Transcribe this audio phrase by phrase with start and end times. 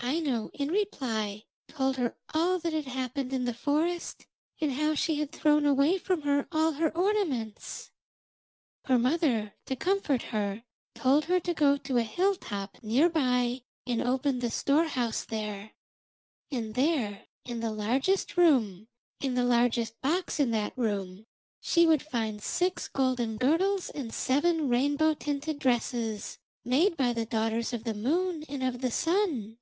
[0.00, 4.26] Aino, in reply, told her all that had happened in the forest,
[4.60, 7.90] and how she had thrown away from her all her ornaments.
[8.84, 10.62] Her mother, to comfort her,
[10.94, 15.72] told her to go to a hill top near by and open the storehouse there,
[16.50, 18.86] and there in the largest room,
[19.20, 21.26] in the largest box in that room,
[21.60, 27.72] she would find six golden girdles and seven rainbow tinted dresses, made by the daughters
[27.72, 29.58] of the Moon and of the Sun.